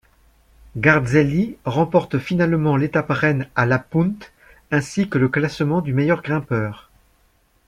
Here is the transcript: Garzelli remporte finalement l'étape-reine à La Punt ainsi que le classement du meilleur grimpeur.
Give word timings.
Garzelli 0.77 1.57
remporte 1.63 2.17
finalement 2.17 2.75
l'étape-reine 2.75 3.47
à 3.55 3.67
La 3.67 3.77
Punt 3.77 4.15
ainsi 4.71 5.07
que 5.07 5.19
le 5.19 5.29
classement 5.29 5.79
du 5.81 5.93
meilleur 5.93 6.23
grimpeur. 6.23 6.89